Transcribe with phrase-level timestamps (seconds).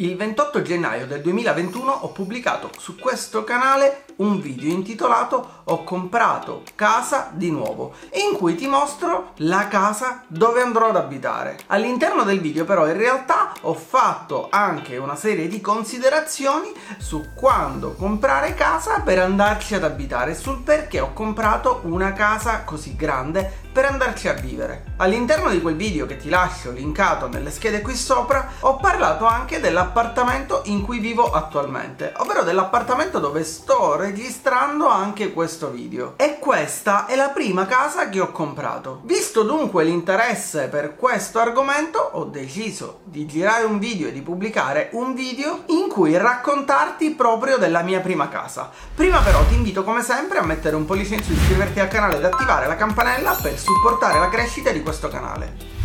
[0.00, 6.62] Il 28 gennaio del 2021 ho pubblicato su questo canale un video intitolato Ho comprato
[6.74, 11.58] casa di nuovo in cui ti mostro la casa dove andrò ad abitare.
[11.66, 17.92] All'interno del video però in realtà ho fatto anche una serie di considerazioni su quando
[17.92, 23.84] comprare casa per andarci ad abitare, sul perché ho comprato una casa così grande per
[23.84, 24.84] andarci a vivere.
[24.96, 29.60] All'interno di quel video che ti lascio linkato nelle schede qui sopra ho parlato anche
[29.60, 36.14] dell'appartamento in cui vivo attualmente, ovvero dell'appartamento dove sto registrando anche questo video.
[36.16, 39.00] E questa è la prima casa che ho comprato.
[39.04, 44.90] Visto dunque l'interesse per questo argomento ho deciso di girare un video e di pubblicare
[44.92, 48.70] un video in cui raccontarti proprio della mia prima casa.
[48.94, 52.16] Prima però ti invito come sempre a mettere un pollice in su, iscriverti al canale
[52.16, 55.78] ed attivare la campanella per supportare la crescita di questo canale.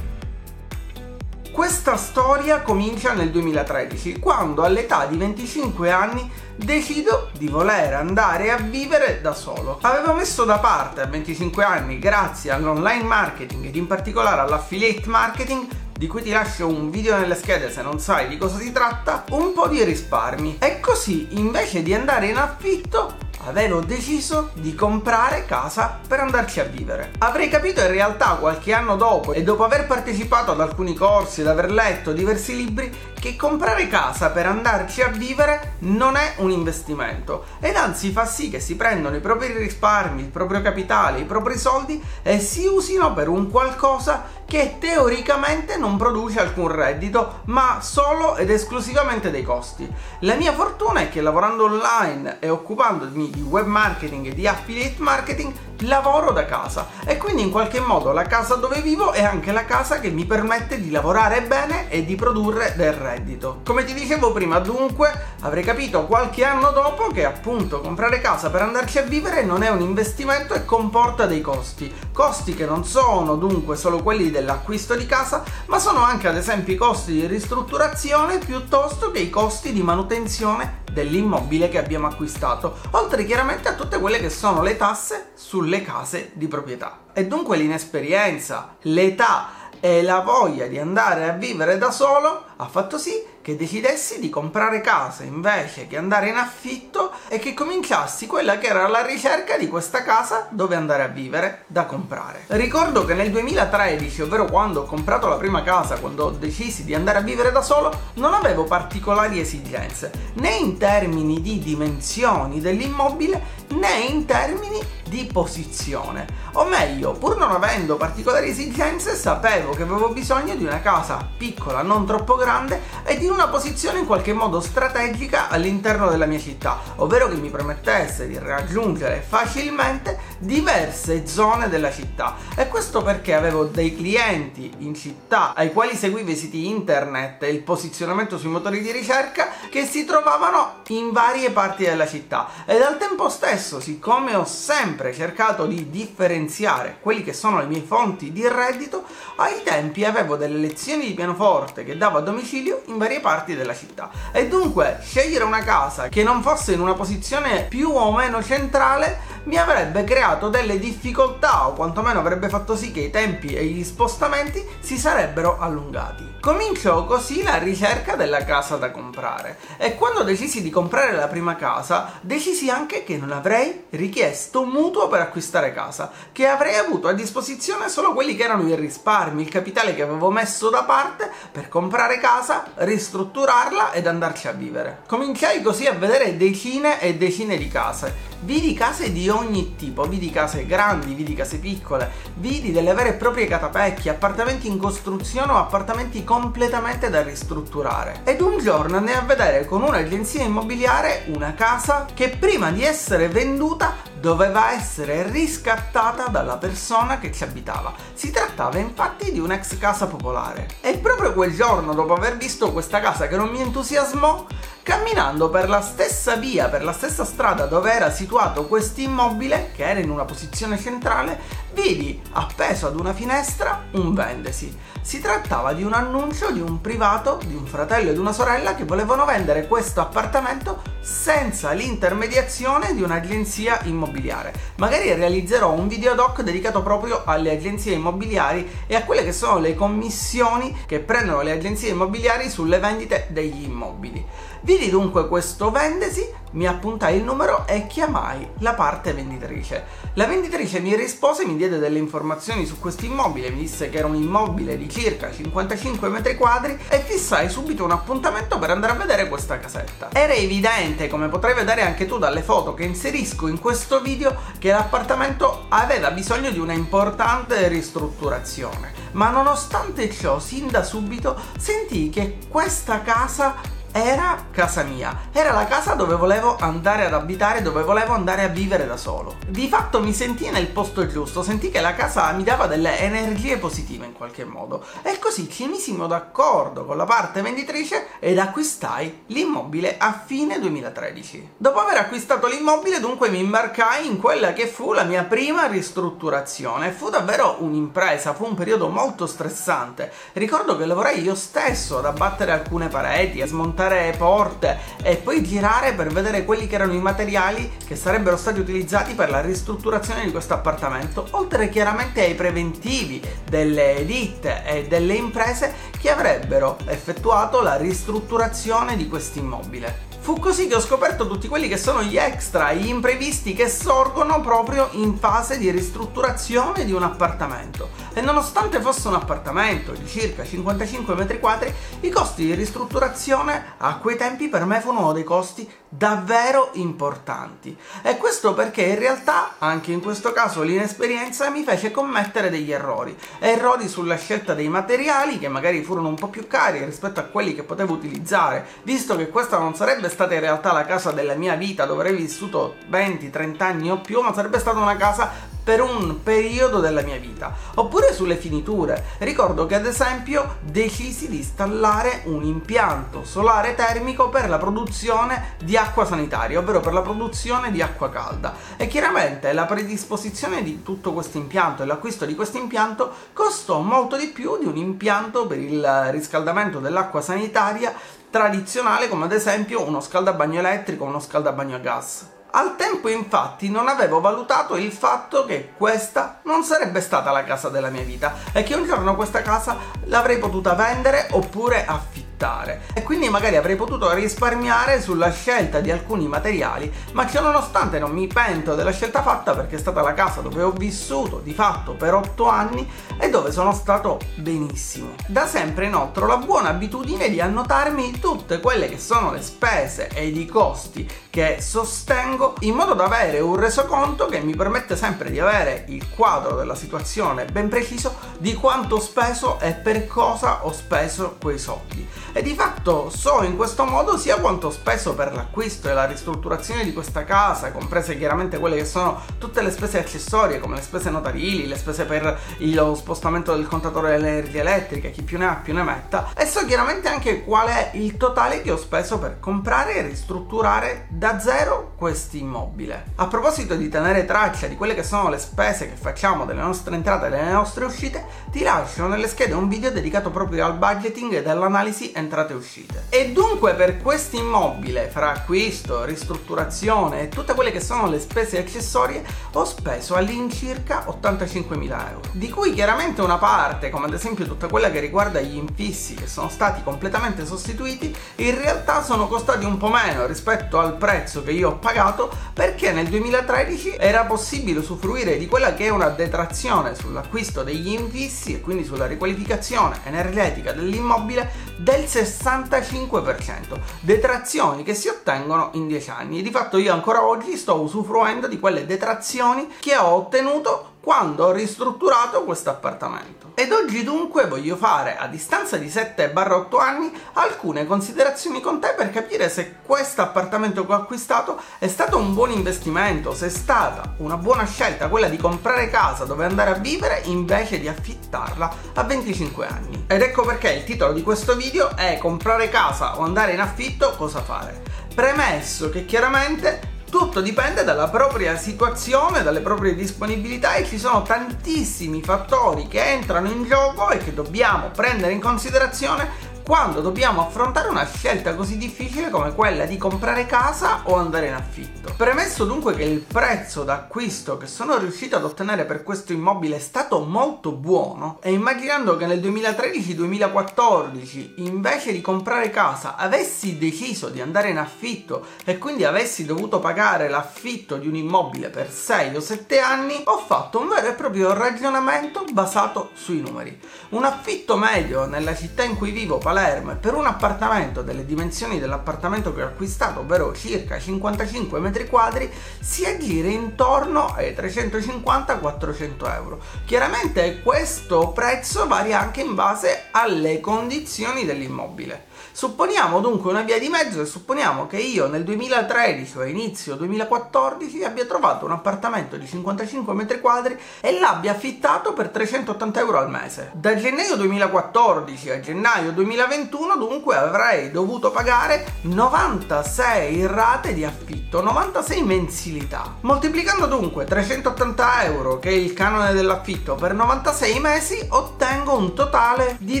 [1.52, 8.58] Questa storia comincia nel 2013, quando all'età di 25 anni decido di voler andare a
[8.58, 9.78] vivere da solo.
[9.82, 15.66] Avevo messo da parte a 25 anni, grazie all'online marketing ed in particolare all'affiliate marketing,
[15.98, 19.24] di cui ti lascio un video nelle schede se non sai di cosa si tratta,
[19.30, 20.58] un po' di risparmi.
[20.60, 23.16] E così, invece di andare in affitto,
[23.48, 27.12] avevo deciso di comprare casa per andarci a vivere.
[27.18, 31.46] Avrei capito in realtà qualche anno dopo e dopo aver partecipato ad alcuni corsi ed
[31.46, 37.46] aver letto diversi libri che comprare casa per andarci a vivere non è un investimento
[37.58, 41.58] ed anzi fa sì che si prendano i propri risparmi, il proprio capitale, i propri
[41.58, 48.36] soldi e si usino per un qualcosa che teoricamente non produce alcun reddito, ma solo
[48.36, 49.86] ed esclusivamente dei costi.
[50.20, 54.96] La mia fortuna è che lavorando online e occupandomi di web marketing e di affiliate
[54.98, 59.52] marketing lavoro da casa e quindi in qualche modo la casa dove vivo è anche
[59.52, 63.60] la casa che mi permette di lavorare bene e di produrre del reddito.
[63.64, 68.62] Come ti dicevo prima, dunque, avrei capito qualche anno dopo che appunto comprare casa per
[68.62, 71.94] andarci a vivere non è un investimento e comporta dei costi.
[72.12, 76.72] Costi che non sono dunque solo quelli dell'acquisto di casa, ma sono anche ad esempio
[76.74, 83.24] i costi di ristrutturazione piuttosto che i costi di manutenzione dell'immobile che abbiamo acquistato, oltre
[83.24, 87.00] chiaramente a tutte quelle che sono le tasse sulle case di proprietà.
[87.12, 89.48] E dunque l'inesperienza, l'età
[89.80, 93.12] e la voglia di andare a vivere da solo ha fatto sì
[93.48, 98.66] che decidessi di comprare casa invece che andare in affitto e che cominciassi quella che
[98.66, 102.44] era la ricerca di questa casa dove andare a vivere da comprare.
[102.48, 107.20] Ricordo che nel 2013, ovvero quando ho comprato la prima casa, quando decisi di andare
[107.20, 113.98] a vivere da solo, non avevo particolari esigenze, né in termini di dimensioni dell'immobile né
[114.00, 116.26] in termini di posizione.
[116.52, 121.82] O meglio, pur non avendo particolari esigenze, sapevo che avevo bisogno di una casa piccola,
[121.82, 126.78] non troppo grande e di una posizione in qualche modo strategica all'interno della mia città,
[126.96, 132.36] ovvero che mi permettesse di raggiungere facilmente diverse zone della città.
[132.56, 137.50] E questo perché avevo dei clienti in città ai quali seguivo i siti internet e
[137.50, 142.80] il posizionamento sui motori di ricerca che si trovavano in varie parti della città ed
[142.80, 148.32] al tempo stesso, siccome ho sempre cercato di differenziare quelli che sono le mie fonti
[148.32, 149.04] di reddito,
[149.36, 153.74] ai tempi avevo delle lezioni di pianoforte che davo a domicilio in varie parti della
[153.74, 154.10] città.
[154.32, 159.18] E dunque scegliere una casa che non fosse in una posizione più o meno centrale
[159.48, 163.82] mi avrebbe creato delle difficoltà o quantomeno avrebbe fatto sì che i tempi e gli
[163.82, 166.36] spostamenti si sarebbero allungati.
[166.38, 171.56] Cominciò così la ricerca della casa da comprare e quando decisi di comprare la prima
[171.56, 177.14] casa decisi anche che non avrei richiesto mutuo per acquistare casa, che avrei avuto a
[177.14, 181.70] disposizione solo quelli che erano i risparmi, il capitale che avevo messo da parte per
[181.70, 185.04] comprare casa, ristrutturarla ed andarci a vivere.
[185.06, 190.30] Cominciai così a vedere decine e decine di case vidi case di ogni tipo, vidi
[190.30, 195.56] case grandi, vidi case piccole, vidi delle vere e proprie catapecchie, appartamenti in costruzione o
[195.56, 198.20] appartamenti completamente da ristrutturare.
[198.24, 203.28] Ed un giorno andai a vedere con un'agenzia immobiliare una casa che prima di essere
[203.28, 207.92] venduta doveva essere riscattata dalla persona che ci abitava.
[208.14, 210.68] Si trattava infatti di un'ex casa popolare.
[210.80, 214.46] E proprio quel giorno, dopo aver visto questa casa che non mi entusiasmò,
[214.88, 219.86] camminando per la stessa via, per la stessa strada dove era situato questo immobile, che
[219.86, 221.38] era in una posizione centrale,
[221.74, 224.74] vidi appeso ad una finestra un vendesi.
[225.02, 228.74] Si trattava di un annuncio di un privato, di un fratello e di una sorella
[228.74, 234.52] che volevano vendere questo appartamento senza l'intermediazione di un'agenzia immobiliare.
[234.76, 239.58] Magari realizzerò un video doc dedicato proprio alle agenzie immobiliari e a quelle che sono
[239.58, 244.24] le commissioni che prendono le agenzie immobiliari sulle vendite degli immobili.
[244.68, 249.82] Vidi dunque questo vendesi, mi appuntai il numero e chiamai la parte venditrice.
[250.12, 254.06] La venditrice mi rispose, mi diede delle informazioni su questo immobile, mi disse che era
[254.06, 258.96] un immobile di circa 55 metri quadri e fissai subito un appuntamento per andare a
[258.96, 260.10] vedere questa casetta.
[260.12, 264.70] Era evidente, come potrai vedere anche tu dalle foto che inserisco in questo video, che
[264.70, 268.92] l'appartamento aveva bisogno di una importante ristrutturazione.
[269.12, 275.64] Ma nonostante ciò, sin da subito sentii che questa casa era casa mia, era la
[275.64, 279.36] casa dove volevo andare ad abitare, dove volevo andare a vivere da solo.
[279.48, 283.56] Di fatto mi sentii nel posto giusto, sentì che la casa mi dava delle energie
[283.56, 289.24] positive in qualche modo e così ci misimo d'accordo con la parte venditrice ed acquistai
[289.26, 291.54] l'immobile a fine 2013.
[291.56, 296.90] Dopo aver acquistato l'immobile dunque mi imbarcai in quella che fu la mia prima ristrutturazione.
[296.90, 300.12] Fu davvero un'impresa, fu un periodo molto stressante.
[300.34, 305.44] Ricordo che lavorai io stesso ad abbattere alcune pareti, a smontare montare porte e poi
[305.44, 310.24] girare per vedere quelli che erano i materiali che sarebbero stati utilizzati per la ristrutturazione
[310.24, 317.62] di questo appartamento, oltre chiaramente ai preventivi delle ditte e delle imprese che avrebbero effettuato
[317.62, 320.07] la ristrutturazione di questo immobile.
[320.28, 324.42] Fu così che ho scoperto tutti quelli che sono gli extra, gli imprevisti che sorgono
[324.42, 327.88] proprio in fase di ristrutturazione di un appartamento.
[328.12, 333.96] E nonostante fosse un appartamento di circa 55 metri quadri, i costi di ristrutturazione a
[333.96, 337.74] quei tempi per me furono dei costi davvero importanti.
[338.02, 343.16] E questo perché in realtà, anche in questo caso, l'inesperienza mi fece commettere degli errori.
[343.38, 347.54] Errori sulla scelta dei materiali, che magari furono un po' più cari rispetto a quelli
[347.54, 351.54] che potevo utilizzare, visto che questa non sarebbe stata in realtà la casa della mia
[351.54, 355.30] vita dove avrei vissuto 20-30 anni o più, ma sarebbe stata una casa
[355.68, 357.54] per un periodo della mia vita.
[357.74, 359.04] Oppure sulle finiture.
[359.18, 365.76] Ricordo che ad esempio decisi di installare un impianto solare termico per la produzione di
[365.76, 368.54] acqua sanitaria, ovvero per la produzione di acqua calda.
[368.78, 374.16] E chiaramente la predisposizione di tutto questo impianto e l'acquisto di questo impianto costò molto
[374.16, 377.92] di più di un impianto per il riscaldamento dell'acqua sanitaria
[378.30, 382.36] tradizionale come ad esempio uno scaldabagno elettrico o uno scaldabagno a gas.
[382.50, 387.68] Al tempo infatti non avevo valutato il fatto che questa non sarebbe stata la casa
[387.68, 392.82] della mia vita e che un giorno questa casa l'avrei potuta vendere oppure affittare affittare
[392.94, 398.12] e quindi magari avrei potuto risparmiare sulla scelta di alcuni materiali, ma che nonostante non
[398.12, 401.94] mi pento della scelta fatta perché è stata la casa dove ho vissuto di fatto
[401.94, 402.88] per 8 anni
[403.18, 405.14] e dove sono stato benissimo.
[405.26, 410.08] Da sempre inoltre ho la buona abitudine di annotarmi tutte quelle che sono le spese
[410.14, 415.30] ed i costi che sostengo in modo da avere un resoconto che mi permette sempre
[415.30, 420.64] di avere il quadro della situazione ben preciso di quanto ho speso e per cosa
[420.64, 422.06] ho speso quei soldi
[422.38, 426.84] e di fatto so in questo modo sia quanto speso per l'acquisto e la ristrutturazione
[426.84, 431.10] di questa casa, comprese chiaramente quelle che sono tutte le spese accessorie come le spese
[431.10, 435.74] notarili, le spese per lo spostamento del contatore dell'energia elettrica, chi più ne ha più
[435.74, 439.96] ne metta, e so chiaramente anche qual è il totale che ho speso per comprare
[439.96, 443.14] e ristrutturare da zero questo immobile.
[443.16, 446.94] A proposito di tenere traccia di quelle che sono le spese che facciamo delle nostre
[446.94, 451.32] entrate e delle nostre uscite, ti lascio nelle schede un video dedicato proprio al budgeting
[451.32, 453.04] e dell'analisi entrate e uscite.
[453.08, 458.58] E dunque per questo immobile, fra acquisto, ristrutturazione e tutte quelle che sono le spese
[458.58, 464.68] accessorie, ho speso all'incirca 85.000 euro, di cui chiaramente una parte, come ad esempio tutta
[464.68, 469.78] quella che riguarda gli infissi che sono stati completamente sostituiti, in realtà sono costati un
[469.78, 475.38] po' meno rispetto al prezzo che io ho pagato perché nel 2013 era possibile usufruire
[475.38, 481.67] di quella che è una detrazione sull'acquisto degli infissi e quindi sulla riqualificazione energetica dell'immobile
[481.78, 486.42] del 65%, detrazioni che si ottengono in 10 anni.
[486.42, 491.52] Di fatto io ancora oggi sto usufruendo di quelle detrazioni che ho ottenuto quando ho
[491.52, 493.52] ristrutturato questo appartamento.
[493.54, 499.08] Ed oggi dunque voglio fare, a distanza di 7-8 anni, alcune considerazioni con te per
[499.10, 504.16] capire se questo appartamento che ho acquistato è stato un buon investimento, se è stata
[504.18, 509.02] una buona scelta quella di comprare casa dove andare a vivere invece di affittarla a
[509.02, 510.04] 25 anni.
[510.08, 514.14] Ed ecco perché il titolo di questo video è comprare casa o andare in affitto,
[514.14, 514.82] cosa fare?
[515.14, 516.87] Premesso che chiaramente
[517.18, 523.48] tutto dipende dalla propria situazione, dalle proprie disponibilità e ci sono tantissimi fattori che entrano
[523.48, 526.28] in gioco e che dobbiamo prendere in considerazione
[526.68, 531.54] quando dobbiamo affrontare una scelta così difficile come quella di comprare casa o andare in
[531.54, 532.12] affitto.
[532.14, 536.78] Premesso dunque che il prezzo d'acquisto che sono riuscito ad ottenere per questo immobile è
[536.78, 544.42] stato molto buono e immaginando che nel 2013-2014 invece di comprare casa avessi deciso di
[544.42, 549.40] andare in affitto e quindi avessi dovuto pagare l'affitto di un immobile per 6 o
[549.40, 553.80] 7 anni, ho fatto un vero e proprio ragionamento basato sui numeri.
[554.10, 558.26] Un affitto medio nella città in cui vivo, Palermo, Palermo e per un appartamento delle
[558.26, 562.50] dimensioni dell'appartamento che ho acquistato, ovvero circa 55 metri quadri,
[562.80, 566.60] si aggira intorno ai 350-400 euro.
[566.84, 572.27] Chiaramente questo prezzo varia anche in base alle condizioni dell'immobile.
[572.58, 578.02] Supponiamo dunque una via di mezzo e supponiamo che io nel 2013 o inizio 2014
[578.02, 583.30] abbia trovato un appartamento di 55 metri quadri e l'abbia affittato per 380 euro al
[583.30, 583.70] mese.
[583.74, 592.22] Da gennaio 2014 a gennaio 2021 dunque avrei dovuto pagare 96 rate di affitto, 96
[592.24, 593.14] mensilità.
[593.20, 599.76] Moltiplicando dunque 380 euro che è il canone dell'affitto per 96 mesi ottengo un totale
[599.78, 600.00] di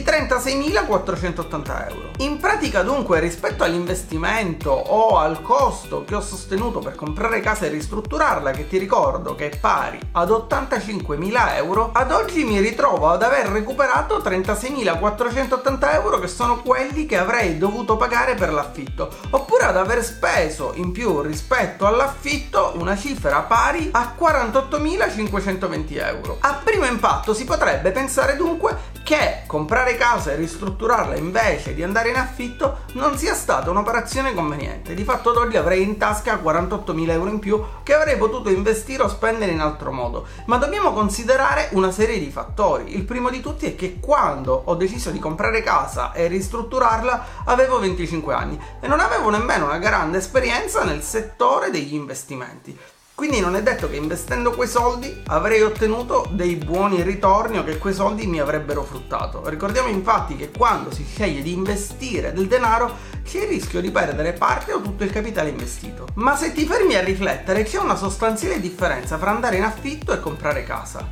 [0.00, 2.10] 36.480 euro.
[2.16, 7.68] In pratica dunque rispetto all'investimento o al costo che ho sostenuto per comprare casa e
[7.68, 13.22] ristrutturarla, che ti ricordo che è pari ad 85.000 euro, ad oggi mi ritrovo ad
[13.22, 19.76] aver recuperato 36.480 euro che sono quelli che avrei dovuto pagare per l'affitto, oppure ad
[19.76, 26.38] aver speso in più rispetto all'affitto una cifra pari a 48.520 euro.
[26.40, 28.74] A primo impatto si potrebbe pensare dunque
[29.08, 34.92] che comprare casa e ristrutturarla invece di andare in affitto non sia stata un'operazione conveniente.
[34.92, 39.08] Di fatto oggi avrei in tasca 48.000 euro in più che avrei potuto investire o
[39.08, 40.26] spendere in altro modo.
[40.44, 42.96] Ma dobbiamo considerare una serie di fattori.
[42.96, 47.78] Il primo di tutti è che quando ho deciso di comprare casa e ristrutturarla avevo
[47.78, 52.78] 25 anni e non avevo nemmeno una grande esperienza nel settore degli investimenti.
[53.18, 57.76] Quindi non è detto che investendo quei soldi avrei ottenuto dei buoni ritorni o che
[57.76, 59.42] quei soldi mi avrebbero fruttato.
[59.48, 62.94] Ricordiamo infatti che quando si sceglie di investire del denaro
[63.24, 66.06] c'è il rischio di perdere parte o tutto il capitale investito.
[66.14, 70.20] Ma se ti fermi a riflettere c'è una sostanziale differenza fra andare in affitto e
[70.20, 71.04] comprare casa.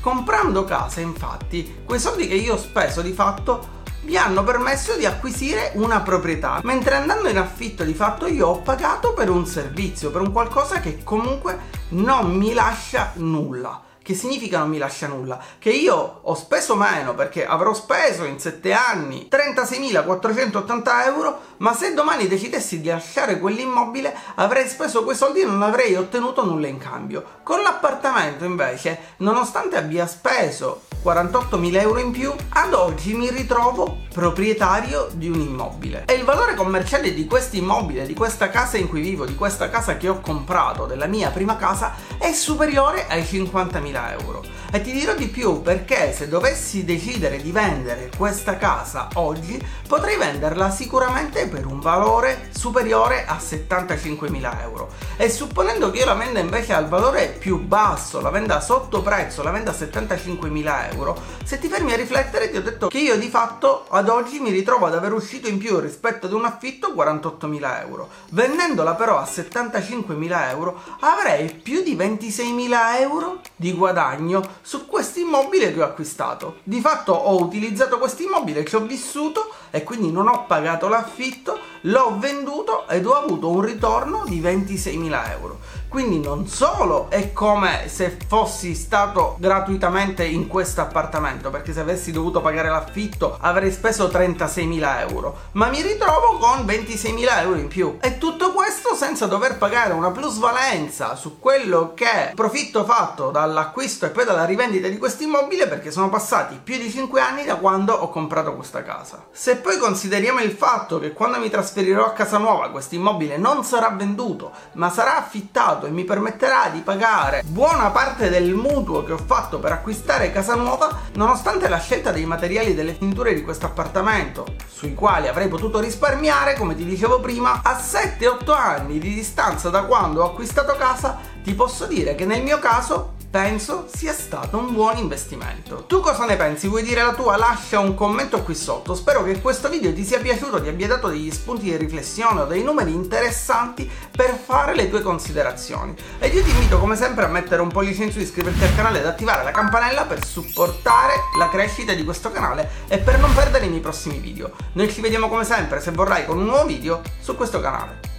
[0.00, 5.06] Comprando casa infatti quei soldi che io ho speso di fatto vi hanno permesso di
[5.06, 10.10] acquisire una proprietà, mentre andando in affitto di fatto io ho pagato per un servizio,
[10.10, 11.58] per un qualcosa che comunque
[11.90, 13.80] non mi lascia nulla.
[14.02, 15.38] Che significa non mi lascia nulla?
[15.58, 21.94] Che io ho speso meno perché avrò speso in 7 anni 36.480 euro, ma se
[21.94, 26.78] domani decidessi di lasciare quell'immobile avrei speso quei soldi e non avrei ottenuto nulla in
[26.78, 27.24] cambio.
[27.44, 35.08] Con l'appartamento invece, nonostante abbia speso 48.000 euro in più, ad oggi mi ritrovo proprietario
[35.12, 36.04] di un immobile.
[36.06, 39.70] E il valore commerciale di questo immobile, di questa casa in cui vivo, di questa
[39.70, 44.44] casa che ho comprato, della mia prima casa, è superiore ai 50.000 euro.
[44.70, 50.16] E ti dirò di più perché se dovessi decidere di vendere questa casa oggi, potrei
[50.16, 54.88] venderla sicuramente per un valore superiore a 75.000 euro.
[55.16, 59.42] E supponendo che io la venda invece al valore più basso, la venda sotto prezzo,
[59.42, 63.18] la venda a 75.000 euro, se ti fermi a riflettere ti ho detto che io
[63.18, 66.88] di fatto ad oggi mi ritrovo ad aver uscito in più rispetto ad un affitto
[66.88, 68.08] 48.000 euro.
[68.30, 75.72] Vendendola però a 75.000 euro avrei più di 26.000 euro di guadagno su questo immobile
[75.72, 76.56] che ho acquistato.
[76.64, 81.56] Di fatto ho utilizzato questo immobile, ci ho vissuto e quindi non ho pagato l'affitto,
[81.82, 85.60] l'ho venduto ed ho avuto un ritorno di 26.000 euro.
[85.92, 92.12] Quindi non solo è come se fossi stato gratuitamente in questo appartamento, perché se avessi
[92.12, 97.98] dovuto pagare l'affitto avrei speso 36.000 euro, ma mi ritrovo con 26.000 euro in più.
[98.00, 104.08] E tutto questo senza dover pagare una plusvalenza su quello che profitto fatto dall'acquisto e
[104.08, 107.92] poi dalla rivendita di questo immobile perché sono passati più di 5 anni da quando
[107.92, 109.26] ho comprato questa casa.
[109.30, 113.62] Se poi consideriamo il fatto che quando mi trasferirò a casa nuova questo immobile non
[113.62, 119.12] sarà venduto, ma sarà affittato e mi permetterà di pagare buona parte del mutuo che
[119.12, 123.42] ho fatto per acquistare casa nuova, nonostante la scelta dei materiali e delle finiture di
[123.42, 129.14] questo appartamento, sui quali avrei potuto risparmiare, come ti dicevo prima, a 7-8 anni di
[129.14, 134.12] distanza da quando ho acquistato casa, ti posso dire che nel mio caso penso sia
[134.12, 135.84] stato un buon investimento.
[135.86, 136.68] Tu cosa ne pensi?
[136.68, 137.38] Vuoi dire la tua?
[137.38, 138.94] Lascia un commento qui sotto.
[138.94, 142.44] Spero che questo video ti sia piaciuto, ti abbia dato degli spunti di riflessione o
[142.44, 145.94] dei numeri interessanti per fare le tue considerazioni.
[146.18, 148.98] Ed io ti invito come sempre a mettere un pollice in su, iscriverti al canale
[148.98, 153.64] ed attivare la campanella per supportare la crescita di questo canale e per non perdere
[153.64, 154.52] i miei prossimi video.
[154.74, 158.11] Noi ci vediamo come sempre, se vorrai, con un nuovo video su questo canale.